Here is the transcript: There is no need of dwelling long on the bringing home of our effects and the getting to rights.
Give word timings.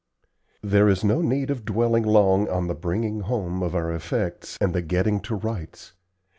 There 0.63 0.89
is 0.89 1.03
no 1.03 1.21
need 1.21 1.51
of 1.51 1.63
dwelling 1.63 2.01
long 2.01 2.49
on 2.49 2.65
the 2.65 2.73
bringing 2.73 3.19
home 3.19 3.61
of 3.61 3.75
our 3.75 3.93
effects 3.93 4.57
and 4.59 4.73
the 4.73 4.81
getting 4.81 5.19
to 5.19 5.35
rights. 5.35 5.93